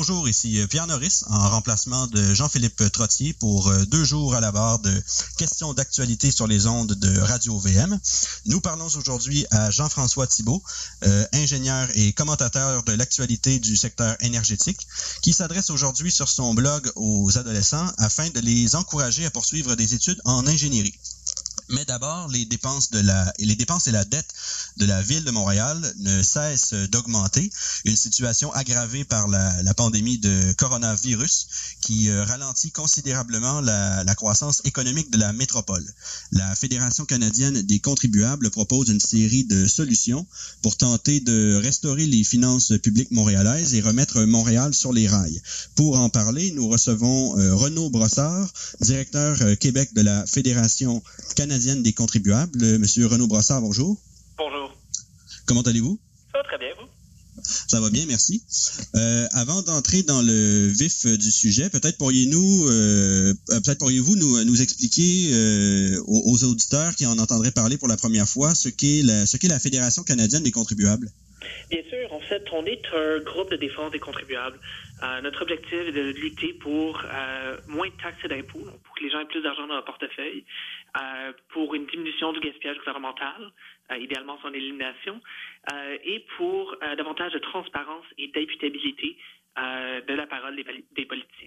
[0.00, 4.78] bonjour, ici Pierre Norris en remplacement de Jean-Philippe Trottier pour deux jours à la barre
[4.78, 5.02] de
[5.36, 8.00] questions d'actualité sur les ondes de Radio VM.
[8.46, 10.62] Nous parlons aujourd'hui à Jean-François Thibault,
[11.34, 14.86] ingénieur et commentateur de l'actualité du secteur énergétique,
[15.20, 19.92] qui s'adresse aujourd'hui sur son blog aux adolescents afin de les encourager à poursuivre des
[19.92, 20.94] études en ingénierie.
[21.70, 24.34] Mais d'abord, les dépenses et la dette
[24.76, 27.48] de la ville de Montréal ne cessent d'augmenter.
[27.84, 31.46] Une situation aggravée par la, la pandémie de coronavirus
[31.80, 35.84] qui euh, ralentit considérablement la, la, croissance économique de la métropole.
[36.32, 40.26] La Fédération canadienne des contribuables propose une série de solutions
[40.62, 45.40] pour tenter de restaurer les finances publiques montréalaises et remettre Montréal sur les rails.
[45.76, 51.02] Pour en parler, nous recevons euh, Renaud Brossard, directeur euh, Québec de la Fédération
[51.36, 52.78] canadienne des contribuables.
[52.78, 53.96] Monsieur Renaud Brossard, bonjour.
[54.38, 54.74] Bonjour.
[55.46, 55.98] Comment allez-vous?
[56.32, 56.86] Ça va très bien, vous?
[57.42, 58.42] Ça va bien, merci.
[58.94, 64.62] Euh, avant d'entrer dans le vif du sujet, peut-être pourriez-nous, euh, peut-être pourriez-vous nous, nous
[64.62, 69.02] expliquer euh, aux, aux, auditeurs qui en entendraient parler pour la première fois ce qu'est
[69.02, 71.10] la, ce qu'est la Fédération canadienne des contribuables?
[71.70, 72.12] Bien sûr.
[72.12, 74.58] En fait, on est un groupe de défense des contribuables.
[75.02, 79.04] Euh, notre objectif est de lutter pour euh, moins de taxes et d'impôts, pour que
[79.04, 80.44] les gens aient plus d'argent dans leur portefeuille,
[80.96, 83.52] euh, pour une diminution du gaspillage gouvernemental,
[83.90, 85.20] euh, idéalement son élimination,
[85.72, 89.16] euh, et pour davantage de transparence et d'imputabilité
[89.56, 91.39] de la parole des, des politiciens.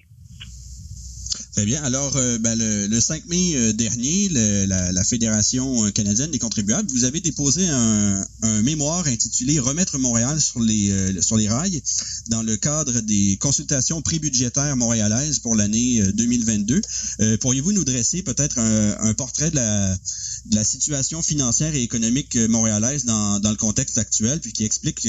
[1.54, 1.84] Très bien.
[1.84, 7.04] Alors, euh, ben, le, le, 5 mai euh, dernier, la, Fédération canadienne des contribuables, vous
[7.04, 8.26] avez déposé un,
[8.64, 11.82] mémoire intitulé Remettre Montréal sur les, euh, sur les rails
[12.30, 16.82] dans le cadre des consultations prébudgétaires montréalaises pour l'année 2022.
[17.20, 23.40] Euh, Pourriez-vous nous dresser peut-être un, portrait de la, situation financière et économique montréalaise dans,
[23.44, 25.08] le contexte actuel, puis qui explique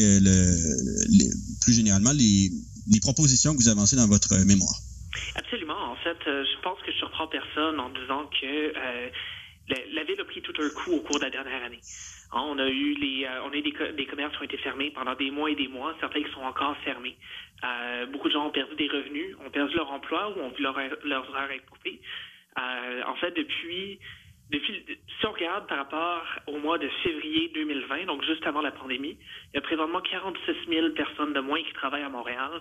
[1.61, 2.53] plus généralement les
[3.01, 4.83] propositions que vous avancez dans votre mémoire?
[5.37, 5.91] Absolument.
[5.91, 9.09] En fait, euh, je pense que je surprends personne en disant que euh,
[9.69, 11.81] la, ville a pris tout un coup au cours de la dernière année.
[12.33, 14.59] Hein, on a eu les, euh, on a eu des, des, commerces qui ont été
[14.59, 17.17] fermés pendant des mois et des mois, certains qui sont encore fermés.
[18.13, 20.77] Beaucoup de gens ont perdu des revenus, ont perdu leur emploi ou ont vu leur,
[21.05, 21.99] leurs horaires être coupés.
[22.59, 23.99] en fait, depuis
[24.51, 28.73] depuis, si on regarde par rapport au mois de février 2020, donc juste avant la
[28.73, 29.17] pandémie,
[29.53, 32.61] il y a présentement 46 000 personnes de moins qui travaillent à Montréal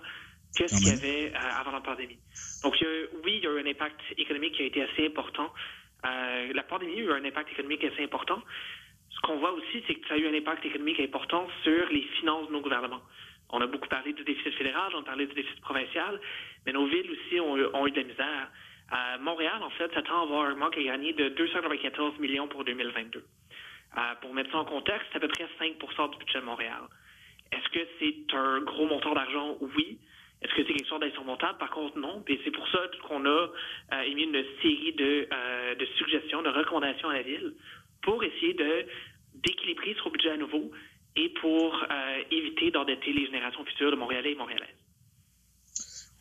[0.54, 2.18] qu'est-ce qu'il y avait euh, avant la pandémie?
[2.62, 2.90] Donc, il y a,
[3.24, 5.52] oui, il y a eu un impact économique qui a été assez important.
[6.06, 8.42] Euh, la pandémie a eu un impact économique assez important.
[9.10, 12.02] Ce qu'on voit aussi, c'est que ça a eu un impact économique important sur les
[12.18, 13.02] finances de nos gouvernements.
[13.50, 16.20] On a beaucoup parlé du déficit fédéral, on a parlé du déficit provincial,
[16.66, 18.50] mais nos villes aussi ont, ont eu de la misère.
[18.92, 22.64] Euh, Montréal, en fait, s'attend à avoir un manque à gagner de 294 millions pour
[22.64, 23.24] 2022.
[23.96, 26.82] Euh, pour mettre ça en contexte, c'est à peu près 5% du budget de Montréal.
[27.52, 29.56] Est-ce que c'est un gros montant d'argent?
[29.60, 29.98] Oui.
[30.44, 31.58] Est-ce que c'est quelque chose d'insurmontable?
[31.58, 32.22] Par contre, non.
[32.28, 32.78] Et c'est pour ça
[33.08, 37.54] qu'on a euh, émis une série de, euh, de, suggestions, de recommandations à la Ville
[38.02, 38.86] pour essayer de
[39.34, 40.70] d'équilibrer son budget à nouveau
[41.16, 44.83] et pour euh, éviter d'endetter les générations futures de Montréalais et Montréalaises.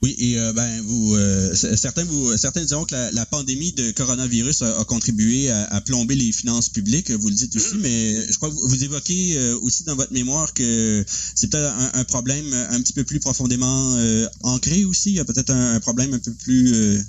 [0.03, 3.91] Oui, et euh, ben vous euh, certains vous certains diront que la, la pandémie de
[3.91, 7.79] coronavirus a, a contribué à, à, plomber les finances publiques, vous le dites aussi, mmh.
[7.79, 11.71] mais je crois que vous, vous évoquez euh, aussi dans votre mémoire que c'est peut-être
[11.73, 15.11] un, un, problème un petit peu plus profondément euh, ancré aussi.
[15.11, 16.99] Il y a peut-être un, un, problème un peu plus euh,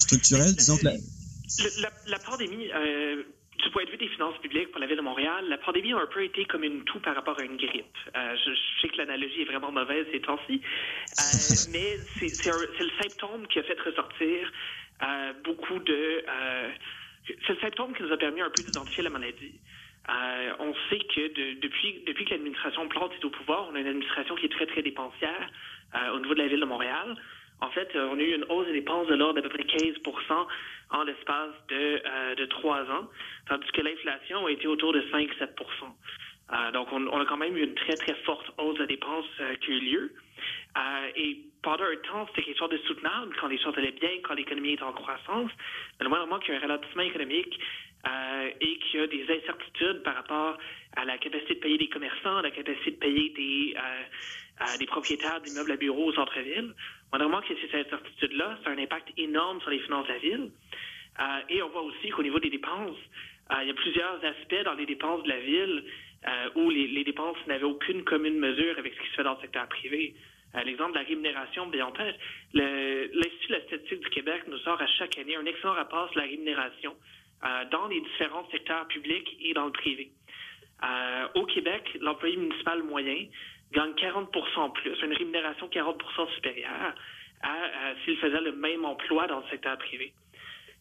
[0.00, 0.92] structurel, disons que la...
[0.92, 2.64] La, la pandémie
[3.58, 5.98] du point de vue des finances publiques pour la ville de Montréal, la pandémie a
[5.98, 7.86] un peu été comme une toux par rapport à une grippe.
[8.16, 13.02] Euh, je, je, sais que l'analogie est vraiment mauvaise ces temps-ci, euh, mais c'est le
[13.02, 14.52] symptôme qui a fait ressortir
[15.02, 16.24] euh, beaucoup de...
[17.26, 19.60] C'est le symptôme qui nous a permis un peu d'identifier la maladie.
[20.60, 23.86] On sait que de, depuis, depuis que l'administration Plante est au pouvoir, on a une
[23.86, 25.50] administration qui est très, très dépensière
[26.14, 27.16] au niveau de la ville de Montréal.
[27.60, 30.46] En fait, on a eu une hausse des dépenses de l'ordre d'à peu près 15%
[30.90, 33.08] en l'espace de, euh, de trois ans,
[33.48, 35.48] tandis que l'inflation a été autour de 5-7%
[36.50, 39.54] euh, donc, on, a quand même eu une très, très forte hausse de dépenses euh,
[39.56, 40.12] qui a eu lieu.
[40.76, 44.10] Euh, et pendant un temps, c'était quelque chose de soutenable quand les choses allaient bien,
[44.22, 45.50] quand l'économie est en croissance.
[45.98, 47.58] Mais le moment qu'il y a un ralentissement économique
[48.06, 50.56] euh, et qu'il y a des incertitudes par rapport
[50.96, 55.40] à la capacité de payer des commerçants, la capacité de payer des, euh, des propriétaires
[55.42, 56.72] d'immeubles à bureaux au centre-ville,
[57.12, 60.18] on remarque que ces incertitudes-là, ça a un impact énorme sur les finances de la
[60.18, 60.50] ville.
[61.20, 62.98] Euh, et on voit aussi qu'au niveau des dépenses,
[63.50, 65.84] euh, il y a plusieurs aspects dans les dépenses de la ville
[66.26, 69.40] euh, où les, dépenses n'avaient aucune commune mesure avec ce qui se fait dans le
[69.40, 70.14] secteur privé.
[70.64, 71.92] L'exemple de la rémunération, bien en
[72.54, 76.20] l'Institut de la statistique du Québec nous sort à chaque année un excellent rapport sur
[76.20, 76.96] la rémunération
[77.70, 80.10] dans les différents secteurs publics et dans le privé.
[81.34, 83.26] au Québec, l'employé municipal moyen
[83.72, 86.94] gagne 40% plus, une rémunération 40% supérieure
[87.42, 90.12] à, s'il faisait le même emploi dans le secteur privé.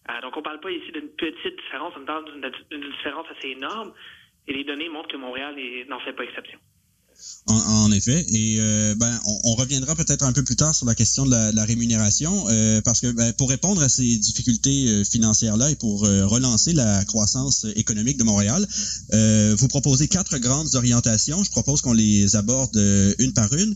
[0.10, 2.26] Euh, donc, on ne parle pas ici d'une petite différence, on parle
[2.72, 3.94] d'une différence assez énorme.
[4.48, 5.56] Et les données montrent que Montréal
[5.90, 6.60] n'en fait pas exception.
[7.50, 8.26] En, effet.
[8.30, 11.64] Et euh, ben, on, reviendra peut-être un peu plus tard sur la question de la,
[11.64, 16.74] rémunération, euh, parce que ben, pour répondre à ces difficultés euh, financières-là et pour relancer
[16.74, 18.68] la croissance économique de Montréal,
[19.58, 21.42] vous proposez quatre grandes orientations.
[21.42, 22.76] Je propose qu'on les aborde
[23.20, 23.74] une par une.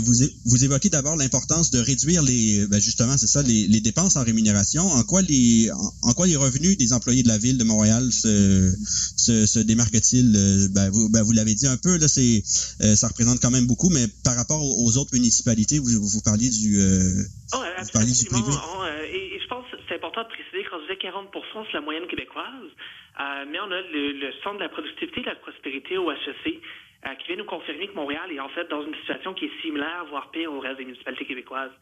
[0.00, 4.24] vous, vous évoquez d'abord l'importance de réduire les, ben, justement, c'est ça, les, dépenses en
[4.24, 4.84] rémunération.
[4.84, 5.70] En quoi les,
[6.02, 8.74] en, quoi les revenus des employés de la ville de Montréal se,
[9.16, 10.68] se, se démarquent-ils?
[10.72, 12.42] Ben, vous, ben, vous l'avez dit un peu là, c'est
[12.80, 16.50] euh, ça représente quand même beaucoup, mais par rapport aux, autres municipalités, vous, vous parliez
[16.50, 18.54] du, euh, oh, privé.
[18.54, 21.78] Oh, euh, et, je pense que c'est important de préciser quand je disais 40% c'est
[21.78, 22.70] la moyenne québécoise,
[23.48, 26.60] mais on a le, Centre de la productivité et de la prospérité au HEC
[27.18, 30.04] qui vient nous confirmer que Montréal est en fait dans une situation qui est similaire,
[30.10, 31.72] voire pire au reste des municipalités québécoises.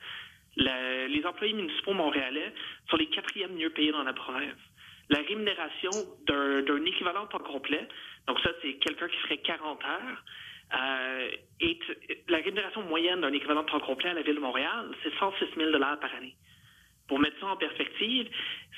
[0.57, 2.53] les employés municipaux montréalais
[2.91, 4.61] sont les quatrièmes mieux payés dans la province.
[5.09, 5.91] La rémunération
[6.27, 7.87] d'un équivalent temps complet,
[8.27, 10.25] donc ça, c'est quelqu'un qui ferait 40 heures,
[10.75, 11.31] euh,
[12.29, 15.45] la rémunération moyenne d'un équivalent de temps complet à la Ville de Montréal, c'est 106
[15.57, 16.35] 000 par année.
[17.09, 18.29] Pour mettre ça en perspective,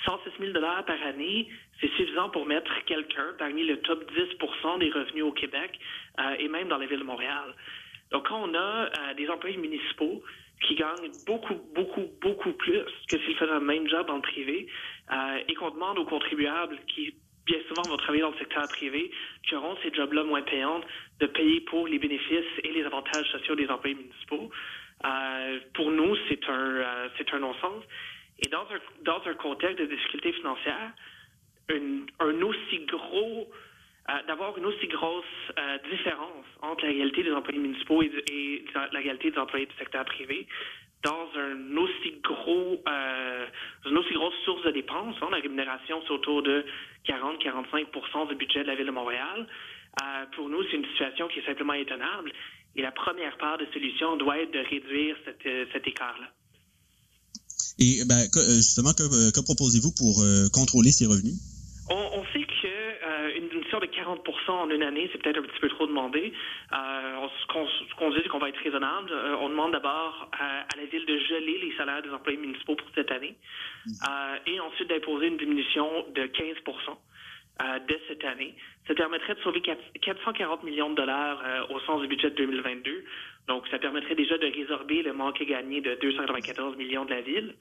[0.04, 1.48] 106 000 par année,
[1.80, 5.78] c'est suffisant pour mettre quelqu'un parmi le top 10% des revenus au Québec
[6.20, 7.54] euh, et même dans la Ville de Montréal.
[8.10, 10.22] Donc, quand on a euh, des employés municipaux
[10.66, 14.66] qui gagnent beaucoup, beaucoup, beaucoup plus que s'ils faisaient le même job le privé
[15.46, 17.14] et qu'on demande aux contribuables qui
[17.48, 19.10] bien souvent vont travailler dans le secteur privé,
[19.42, 20.80] qui auront ces jobs-là moins payants,
[21.18, 24.50] de payer pour les bénéfices et les avantages sociaux des employés municipaux.
[25.04, 27.82] Euh, pour nous, c'est un, euh, c'est un non-sens.
[28.40, 30.92] Et dans un, dans un contexte de difficultés financières,
[31.70, 33.50] un aussi gros,
[34.08, 35.24] euh, d'avoir une aussi grosse
[35.90, 40.04] différence entre la réalité des employés municipaux et, et, la réalité des employés du secteur
[40.04, 40.46] privé,
[41.04, 43.46] dans un aussi gros, euh,
[43.86, 45.16] une aussi grosse source de dépenses.
[45.22, 46.64] Hein, la rémunération, c'est autour de
[47.06, 49.46] 40-45% du budget de la Ville de Montréal.
[50.02, 52.32] Euh, pour nous, c'est une situation qui est simplement étonnable.
[52.76, 55.16] Et la première part de solution doit être de réduire
[55.46, 56.26] euh, cet écart-là.
[57.78, 60.18] Et ben, justement, que, que proposez-vous pour
[60.52, 61.38] contrôler ces revenus?
[61.90, 62.47] On, sait qu'une diminution
[63.80, 66.32] de 40% en une année, c'est peut-être un petit peu trop demandé.
[66.72, 69.10] Euh, ce qu'on dit, c'est qu'on va être raisonnable.
[69.12, 72.88] Euh, on demande d'abord à, la ville de geler les salaires des employés municipaux pour
[72.94, 73.36] cette année
[73.86, 76.96] euh, et ensuite d'imposer une diminution de 15%
[77.88, 78.54] dès cette année.
[78.86, 83.04] Ça permettrait de sauver 440 millions de dollars au sens du budget de 2022.
[83.48, 87.20] Donc, ça permettrait déjà de résorber le manque à gagner de 294 millions de la
[87.20, 87.56] ville.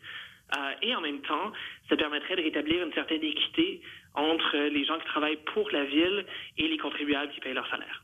[0.84, 1.52] et en même temps,
[1.90, 3.82] ça permettrait de rétablir une certaine équité
[4.18, 6.26] entre les gens qui travaillent pour la ville
[6.58, 8.04] et les contribuables qui payent leur salaire.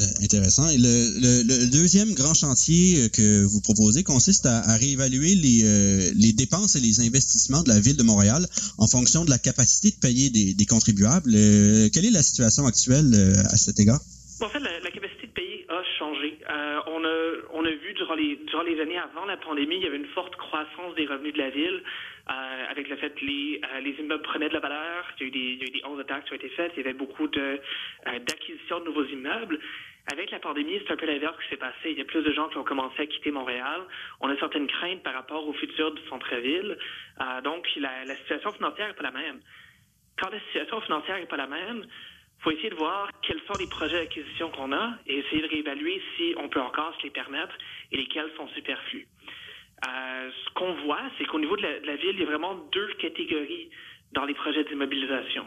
[0.00, 0.64] Euh, intéressant.
[0.72, 6.32] Et le, deuxième grand chantier euh, que vous proposez consiste à, réévaluer les, euh, les,
[6.32, 8.48] dépenses et les investissements de la ville de Montréal
[8.78, 11.36] en fonction de la capacité de payer des, contribuables.
[11.92, 13.12] quelle est la situation actuelle
[13.52, 14.00] à cet égard?
[14.40, 16.40] En fait, la, capacité de payer a changé.
[16.88, 17.16] on, a,
[17.52, 20.12] on a vu durant les, durant les années avant la pandémie, il y avait une
[20.16, 21.82] forte croissance des revenus de la ville.
[22.32, 25.04] Euh, avec le fait que les, euh, les immeubles prenaient de la valeur.
[25.18, 26.48] Il y a eu des, il y a eu des 11 attaques qui ont été
[26.50, 26.72] faites.
[26.76, 27.58] Il y avait beaucoup euh,
[28.06, 29.58] d'acquisitions de nouveaux immeubles.
[30.10, 31.90] Avec la pandémie, c'est un peu l'inverse qui s'est passé.
[31.90, 33.82] Il y a plus de gens qui ont commencé à quitter Montréal.
[34.20, 36.78] On a certaines craintes par rapport au futur du centre-ville.
[37.44, 39.40] donc, la, la, situation financière n'est pas la même.
[40.18, 43.58] Quand la situation financière n'est pas la même, il faut essayer de voir quels sont
[43.60, 47.10] les projets d'acquisition qu'on a et essayer de réévaluer si on peut encore se les
[47.10, 47.56] permettre
[47.92, 49.06] et lesquels sont superflus.
[49.86, 52.92] Euh, ce qu'on voit, c'est qu'au niveau de la, ville, il y a vraiment deux
[52.94, 53.70] catégories
[54.12, 55.46] dans les projets d'immobilisation.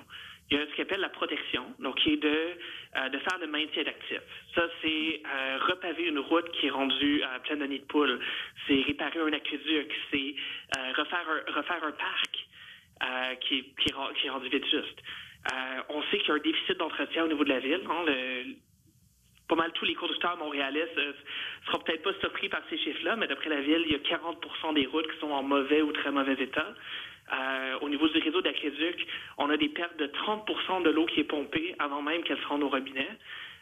[0.51, 3.39] Il y a ce qu'on appelle la protection, donc qui est de, euh, de faire
[3.39, 4.22] le maintien d'actifs.
[4.54, 8.20] Ça, c'est euh, repaver une route qui est rendue euh, pleine de nids de poules.
[8.68, 9.92] C'est réparer un aqueduc.
[10.12, 10.36] C'est
[10.96, 12.48] refaire, un, refaire un parc
[13.42, 15.01] qui, qui, qui, est rendu vétuste.
[15.89, 17.82] on sait qu'il y a un déficit d'entretien au niveau de la ville.
[17.89, 18.06] Hein,
[19.48, 21.14] pas mal tous les conducteurs montréalais ne
[21.68, 24.74] seront peut-être pas surpris par ces chiffres-là, mais d'après la ville, il y a 40%
[24.74, 26.74] des routes qui sont en mauvais ou très mauvais état.
[27.34, 31.22] Euh, au niveau du réseau d'aqueduc, on a des pertes de 30% de l'eau qui
[31.22, 33.10] est pompée avant même qu'elle se rende au robinet,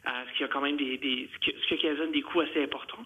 [0.08, 3.06] euh, ce qui a quand même des, des ce, qui, occasionne des coûts assez importants.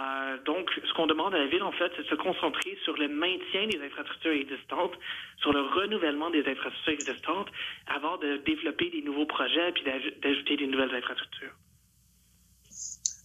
[0.00, 2.96] Euh, donc, ce qu'on demande à la ville, en fait, c'est de se concentrer sur
[2.96, 4.98] le maintien des infrastructures existantes,
[5.36, 7.48] sur le renouvellement des infrastructures existantes,
[7.86, 11.54] avant de développer des nouveaux projets puis d'ajouter des nouvelles infrastructures.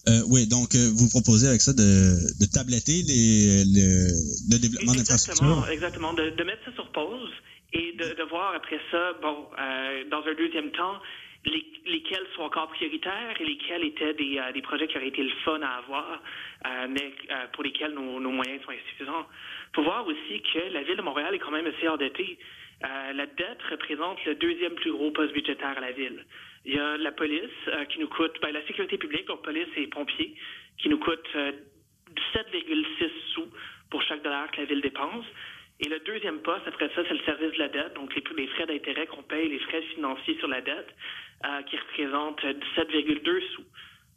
[0.08, 2.16] Euh, oui, donc euh, vous proposez avec ça de,
[2.48, 5.68] tabletter les, le, développement d'infrastructures?
[5.68, 7.30] Exactement, de, de, mettre ça sur pause
[7.74, 10.96] et de, voir après ça, bon, euh, dans un deuxième temps,
[11.44, 15.60] lesquels sont encore prioritaires et lesquels étaient des, des, projets qui auraient été le fun
[15.62, 16.20] à avoir,
[16.90, 17.12] mais
[17.54, 19.26] pour lesquels nos, nos, moyens sont insuffisants.
[19.72, 22.38] Il faut voir aussi que la ville de Montréal est quand même assez endettée.
[22.82, 26.26] la dette représente le deuxième plus gros poste budgétaire à la ville.
[26.70, 27.50] Il y a la police
[27.88, 30.36] qui nous coûte, ben, la sécurité publique, donc police et pompiers,
[30.78, 33.48] qui nous coûte 7,6 sous
[33.90, 35.24] pour chaque dollar que la ville dépense.
[35.80, 38.66] Et le deuxième poste, après ça, c'est le service de la dette, donc les, frais
[38.66, 40.94] d'intérêt qu'on paye, les frais financiers sur la dette,
[41.44, 43.64] euh, qui représentent 17,2 sous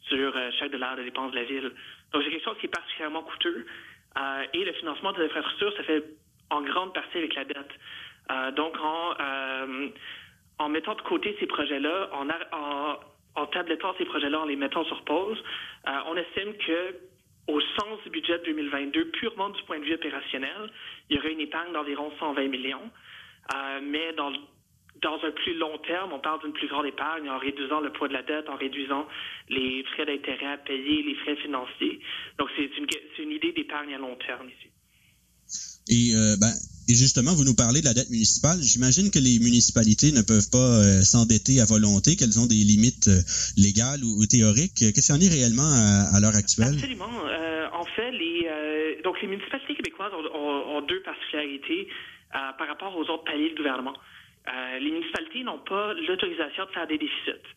[0.01, 1.71] sur euh, chaque dollar de dépense de la ville.
[2.11, 3.65] Donc c'est quelque chose qui est particulièrement coûteux.
[4.15, 6.03] Euh, et le financement des infrastructures, ça fait
[6.51, 8.55] en grande partie avec la dette.
[8.55, 9.15] donc en,
[10.59, 15.37] en mettant de côté ces projets-là, en, tablettant ces projets-là, en les mettant sur pause,
[15.85, 16.95] on estime que
[17.47, 20.71] au sens du budget 2022, purement du point de vue opérationnel,
[21.09, 22.89] il y aurait une épargne d'environ 120 millions.
[23.53, 27.81] Euh, mais dans, un plus long terme, on parle d'une plus grande épargne en réduisant
[27.81, 29.05] le poids de la dette, en réduisant
[29.49, 31.99] les frais d'intérêt à payer, les frais financiers.
[32.37, 32.87] Donc, c'est une,
[33.19, 34.69] une idée d'épargne à long terme ici.
[35.89, 36.53] Et euh, ben,
[36.93, 38.59] justement, vous nous parlez de la dette municipale.
[38.61, 43.07] J'imagine que les municipalités ne peuvent pas euh, s'endetter à volonté, qu'elles ont des limites
[43.07, 43.21] euh,
[43.57, 44.79] légales ou, théoriques.
[44.79, 46.75] Qu'est-ce qu'il y en est réellement à, l'heure actuelle?
[46.75, 47.13] Absolument.
[47.27, 48.47] Euh, en fait, les,
[49.03, 51.87] donc les municipalités québécoises ont, deux particularités
[52.31, 53.95] par rapport aux autres paliers de gouvernement.
[54.79, 57.47] les municipalités n'ont pas l'autorisation de faire des déficits.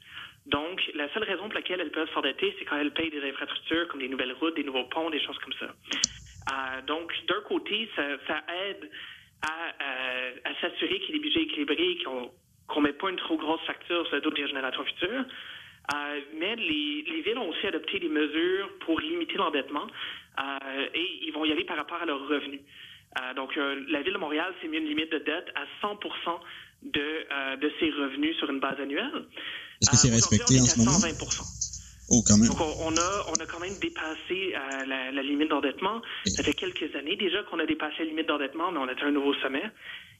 [0.46, 3.88] Donc, la seule raison pour laquelle elles peuvent s'endetter, c'est quand elles payent des infrastructures
[3.88, 5.68] comme des nouvelles routes, des nouveaux ponts, des choses comme ça.
[6.86, 8.38] donc, d'un côté, ça
[8.68, 8.88] aide
[9.42, 11.98] à, à s'assurer qu'il y ait des budgets équilibrés,
[12.68, 15.24] qu'on ne met pas une trop grosse facture sur d'autres générations futures.
[15.94, 19.86] Euh, mais les, les, villes ont aussi adopté des mesures pour limiter l'endettement
[20.40, 22.60] euh, et ils vont y aller par rapport à leurs revenus.
[23.20, 26.00] Euh, donc, euh, la ville de Montréal s'est mis une limite de dette à 100
[26.82, 29.26] de, euh, de ses revenus sur une base annuelle.
[29.80, 30.90] Est-ce que c'est respecté en ce moment?
[30.90, 31.18] 120
[32.08, 32.48] Oh, quand même.
[32.48, 36.00] Donc, on, a, on a quand même dépassé euh, la, la, limite d'endettement.
[36.26, 39.10] Ça fait quelques années déjà qu'on a dépassé la limite d'endettement, mais on a un
[39.10, 39.64] nouveau sommet.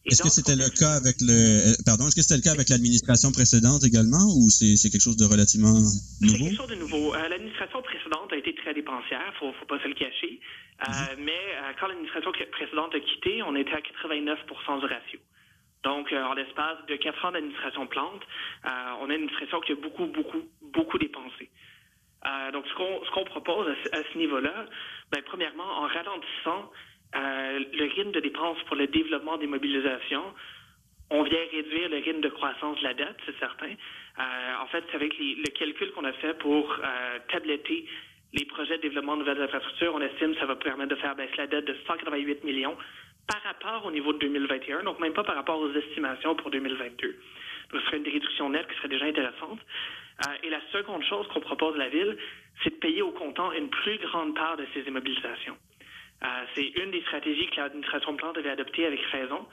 [0.07, 2.71] Est-ce que c'était le cas avec le euh, pardon, est-ce que c'était le cas avec
[2.71, 5.91] l'administration précédente également ou c'est quelque chose de relativement nouveau?
[6.23, 7.15] C'est quelque chose de nouveau.
[7.15, 10.39] Euh, l'administration précédente a été très dépensière, faut, faut pas se le cacher.
[10.39, 11.27] Euh, mm-hmm.
[11.27, 11.43] Mais
[11.81, 15.19] quand l'administration précédente a quitté, on était à 89 du ratio.
[15.83, 18.23] Donc, en l'espace de quatre ans d'administration plante,
[18.65, 21.51] on a une administration qui a beaucoup, beaucoup, beaucoup dépensé.
[22.27, 24.67] Euh, donc, ce qu'on propose à, ce niveau-là,
[25.13, 26.71] ben, premièrement, en ralentissant
[27.15, 30.35] euh, le rythme de dépenses pour le développement des mobilisations,
[31.11, 33.71] on vient réduire le rythme de croissance de la dette, c'est certain.
[33.71, 36.77] Euh, en fait, c'est avec le calcul qu'on a fait pour
[37.29, 37.87] tabletter
[38.33, 41.15] les projets de développement de nouvelles infrastructures, on estime que ça va permettre de faire
[41.15, 42.77] baisser la dette de 188 millions
[43.27, 47.17] par rapport au niveau de 2021, donc même pas par rapport aux estimations pour 2022.
[47.73, 49.59] Donc, ce serait une réduction nette qui serait déjà intéressante.
[50.25, 52.17] Euh, et la seconde chose qu'on propose à la Ville,
[52.63, 55.57] c'est de payer au comptant une plus grande part de ces immobilisations.
[56.23, 59.47] Euh, c'est une des stratégies que l'administration Plante avait adoptée avec raison,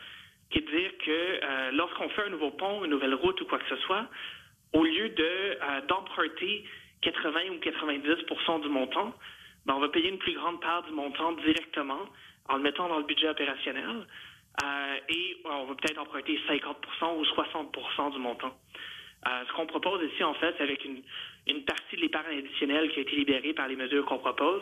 [0.50, 3.46] qui est de dire que euh, lorsqu'on fait un nouveau pont, une nouvelle route ou
[3.46, 4.06] quoi que ce soit,
[4.72, 6.64] au lieu de d'emprunter
[7.02, 9.14] 80 ou 90 du montant,
[9.66, 12.00] ben, on va payer une plus grande part du montant directement
[12.50, 14.08] en le mettant dans le budget opérationnel.
[15.10, 18.56] et on va peut-être emprunter 50% ou 60% du montant.
[19.28, 21.02] Euh, ce qu'on propose ici, en fait, avec une,
[21.48, 24.62] une partie de l'épargne additionnelle qui a été libérée par les mesures qu'on propose,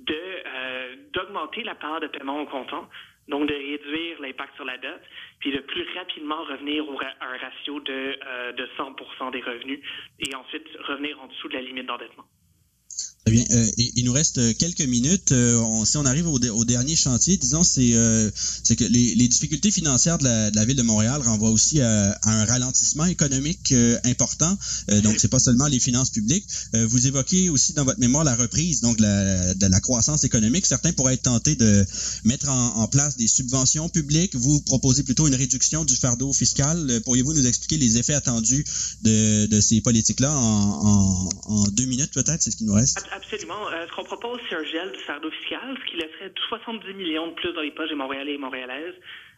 [0.00, 2.88] de euh, d'augmenter la part de paiement au comptant,
[3.28, 5.02] donc de réduire l'impact sur la dette,
[5.40, 6.84] puis de plus rapidement revenir
[7.20, 9.80] à un ratio de, euh, de 100 des revenus
[10.20, 12.24] et ensuite revenir en dessous de la limite d'endettement.
[13.26, 13.44] Très bien.
[13.50, 15.32] Euh, il nous reste euh, quelques minutes.
[15.32, 18.30] Euh, on, si on arrive au, au dernier chantier, disons, c'est euh,
[18.78, 22.12] que les, les, difficultés financières de la, de la, ville de Montréal renvoient aussi à,
[22.22, 24.56] à un ralentissement économique important.
[25.02, 26.46] donc, c'est pas seulement les finances publiques.
[26.74, 30.64] vous évoquez aussi dans votre mémoire la reprise donc la, de la croissance économique.
[30.66, 31.84] Certains pourraient être tentés de
[32.24, 34.36] mettre en, en, place des subventions publiques.
[34.36, 37.00] Vous proposez plutôt une réduction du fardeau fiscal.
[37.04, 38.64] Pourriez-vous nous expliquer les effets attendus
[39.02, 42.42] de, de ces politiques-là en, en, en deux minutes peut-être?
[42.42, 42.98] C'est ce qui nous reste.
[43.16, 43.66] Absolument.
[43.72, 47.28] Euh, ce qu'on propose, c'est un gel du fardeau fiscal, ce qui laisserait 70 millions
[47.28, 48.94] de plus dans les poches des Montréalais et Montréalaises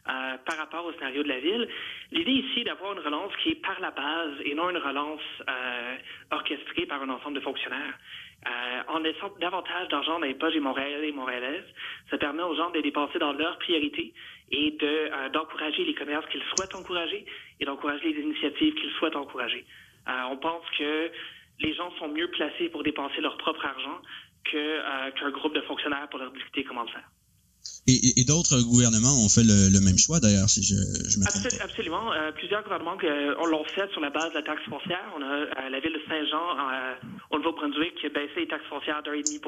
[0.08, 1.68] euh, par rapport au scénario de la ville.
[2.10, 5.22] L'idée ici est d'avoir une relance qui est par la base et non une relance
[5.48, 5.94] euh,
[6.32, 7.96] orchestrée par un ensemble de fonctionnaires.
[8.88, 11.66] En laissant davantage d'argent dans les poches des Montréalais et Montréalaises,
[12.08, 14.14] ça permet aux gens de dépenser dans leurs priorités
[14.52, 17.26] et de d'encourager les commerces qu'ils souhaitent encourager
[17.60, 19.66] et d'encourager les initiatives qu'ils souhaitent encourager.
[20.06, 21.10] On pense que
[21.60, 24.00] les gens sont mieux placés pour dépenser leur propre argent
[24.54, 27.08] euh, qu'un groupe de fonctionnaires pour leur discuter comment le faire.
[27.88, 30.76] Et, d'autres gouvernements ont fait le, même choix, d'ailleurs, si je,
[31.08, 31.48] je me trompe.
[31.64, 32.12] Absolument.
[32.12, 35.04] Euh, plusieurs gouvernements euh, l'ont fait sur la base de la taxe foncière.
[35.16, 36.44] On a euh, la ville de Saint-Jean,
[37.30, 39.40] au Nouveau-Brunswick, qui a baissé les taxes foncières de 1,5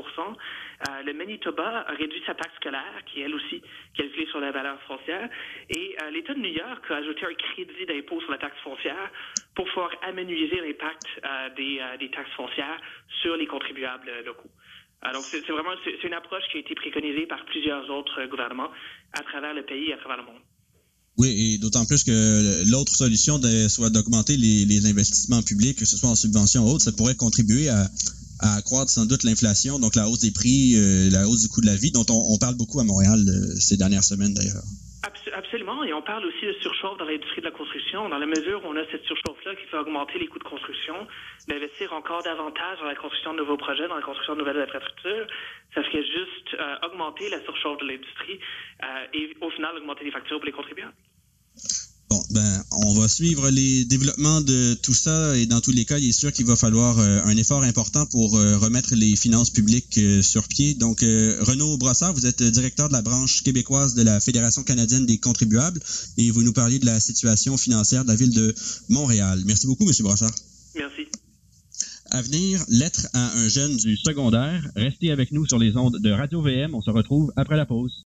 [1.04, 3.60] Le Manitoba a réduit sa taxe scolaire, qui est elle aussi
[3.94, 5.28] calculée sur la valeur foncière.
[5.68, 9.10] Et l'État de New York a ajouté un crédit d'impôt sur la taxe foncière
[9.60, 11.04] pour pouvoir amenuiser l'impact
[11.60, 12.80] des, des taxes foncières
[13.20, 14.48] sur les contribuables locaux.
[15.02, 18.72] Alors, c'est vraiment c'est une approche qui a été préconisée par plusieurs autres gouvernements
[19.12, 20.40] à travers le pays et à travers le monde.
[21.18, 23.38] Oui, et d'autant plus que l'autre solution
[23.68, 27.68] soit d'augmenter les, investissements publics, que ce soit en subvention ou autre, ça pourrait contribuer
[27.68, 27.90] à,
[28.40, 31.66] accroître sans doute l'inflation, donc la hausse des prix, euh, la hausse du coût de
[31.66, 34.64] la vie, dont on, parle beaucoup à Montréal euh, ces dernières semaines d'ailleurs.
[35.02, 38.62] Absolument, et on parle aussi de surchauffe dans l'industrie de la construction, dans la mesure
[38.64, 41.06] où on a cette surchauffe-là qui fait augmenter les coûts de construction,
[41.48, 45.26] d'investir encore davantage dans la construction de nouveaux projets, dans la construction de nouvelles infrastructures,
[45.74, 48.40] ça ferait juste euh, augmenter la surchauffe de l'industrie
[48.82, 50.92] euh, et au final augmenter les factures pour les contribuables.
[52.30, 56.10] Ben, on va suivre les développements de tout ça et dans tous les cas, il
[56.10, 59.98] est sûr qu'il va falloir euh, un effort important pour euh, remettre les finances publiques
[59.98, 60.74] euh, sur pied.
[60.74, 65.18] Donc, Renaud Brossard, vous êtes directeur de la branche québécoise de la Fédération canadienne des
[65.18, 65.80] contribuables
[66.18, 68.54] et vous nous parliez de la situation financière de la ville de
[68.88, 69.42] Montréal.
[69.44, 70.34] Merci beaucoup, Monsieur Brossard.
[70.76, 71.06] Merci.
[72.12, 74.70] À venir, lettre à un jeune du secondaire.
[74.76, 76.76] Restez avec nous sur les ondes de Radio VM.
[76.76, 78.04] On se retrouve après la pause.